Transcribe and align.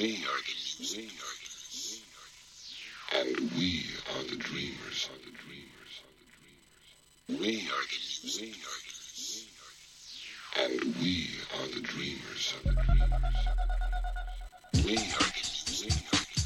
We 0.00 0.06
are 0.06 0.08
the 0.08 0.14
we 0.80 1.12
are 1.20 1.36
the 3.12 3.18
and 3.18 3.36
we 3.52 3.84
are 4.16 4.24
the 4.30 4.36
dreamers, 4.36 5.10
are 5.12 5.18
the 5.26 5.32
dreamers, 5.36 5.92
are 6.00 6.16
the 6.16 6.28
dreamers. 6.40 7.42
We 7.42 7.68
are 7.68 7.84
the 7.84 8.40
we 8.40 8.48
are 8.64 8.80
the 10.56 10.62
and 10.62 10.80
we 11.02 11.28
are 11.52 11.68
the 11.74 11.82
dreamers, 11.82 12.54
are 12.56 12.64
the 12.64 12.72
dreamers. 12.80 13.36
We 14.72 14.96
are 14.96 15.30
the 15.36 15.44
we 15.84 15.92
are 16.16 16.24
the 16.24 16.40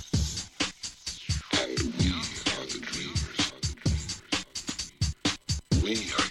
and 1.62 1.78
we 1.94 2.10
are 2.58 2.66
the 2.66 2.80
dreamers, 2.82 3.38
are 3.54 3.62
the 3.62 3.74
dreamers. 3.84 4.34
We 5.84 5.94
are 6.18 6.23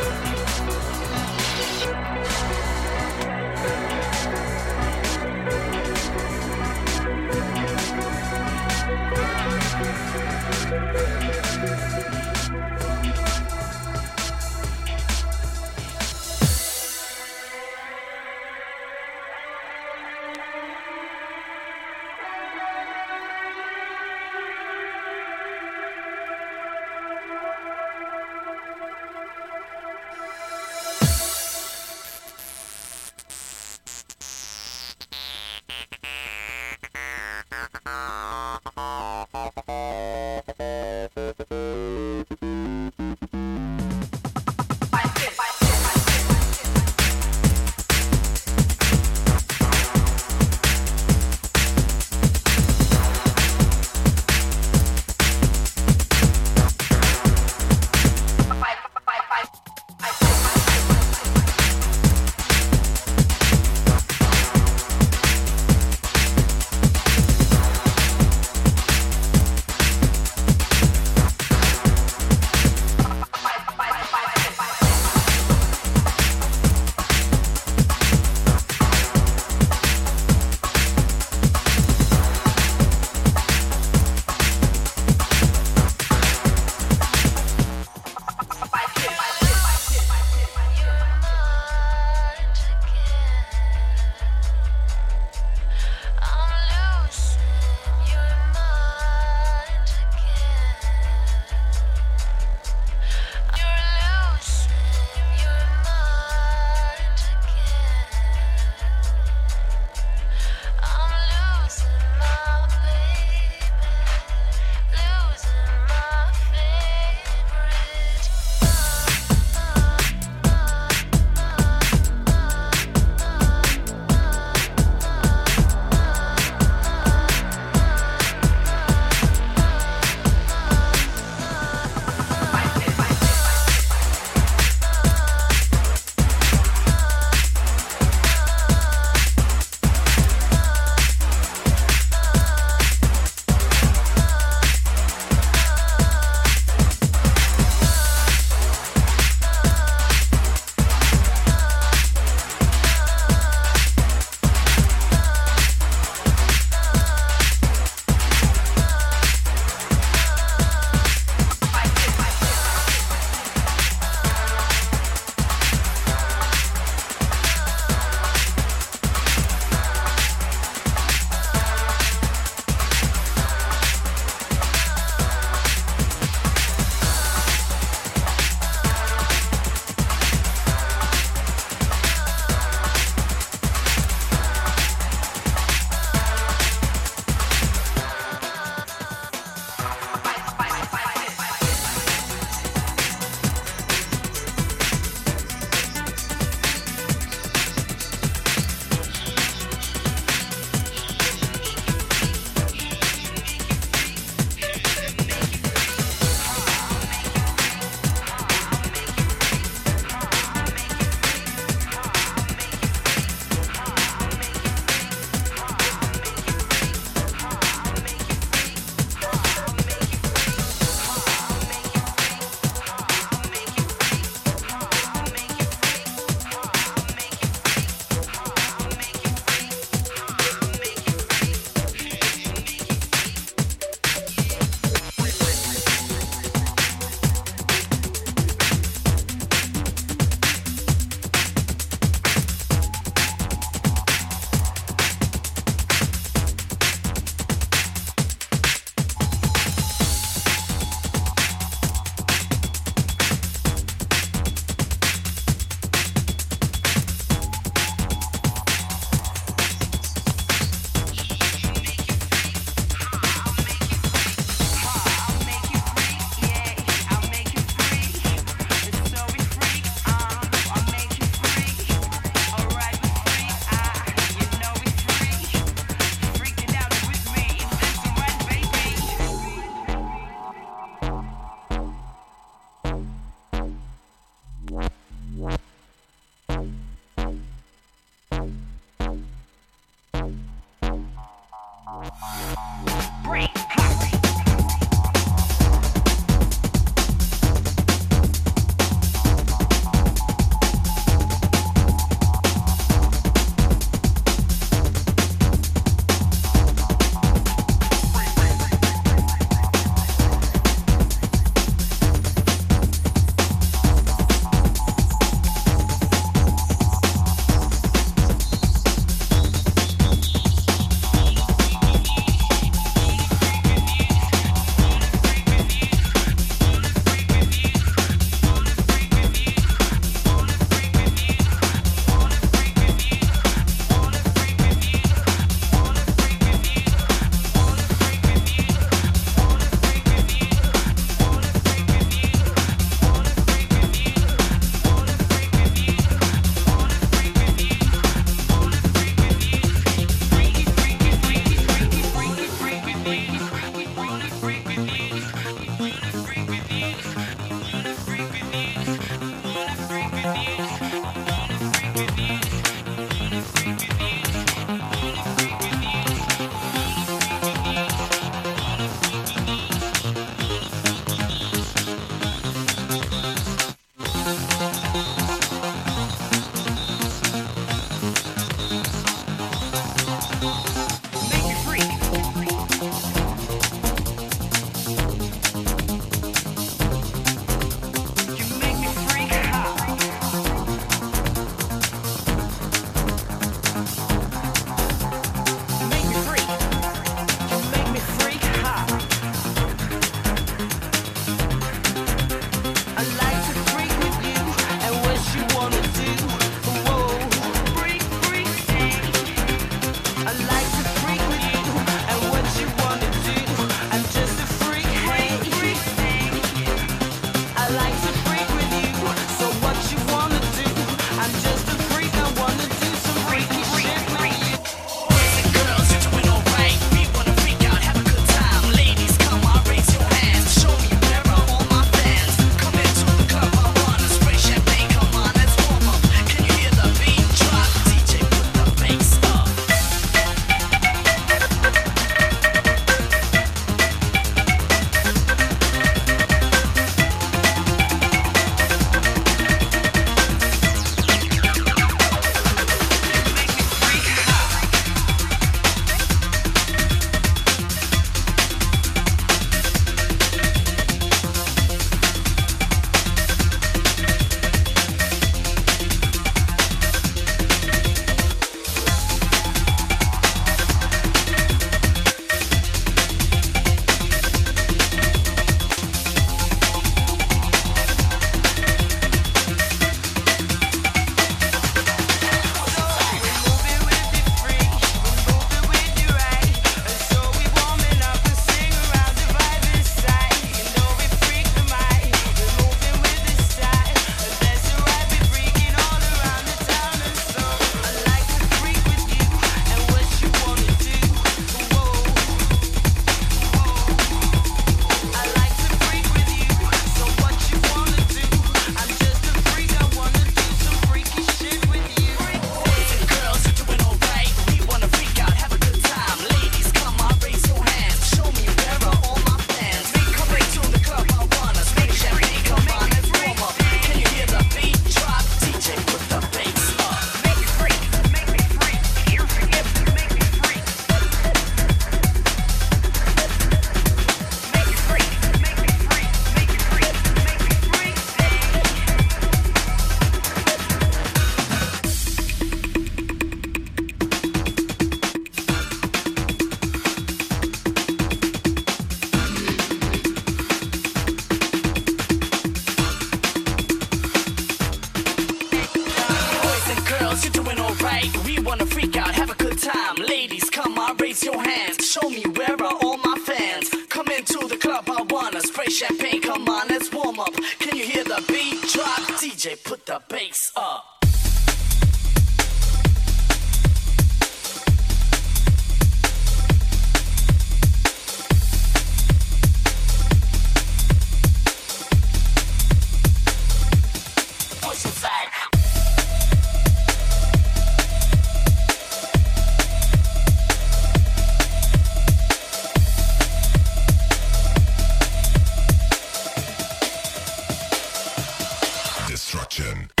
watching. 599.51 600.00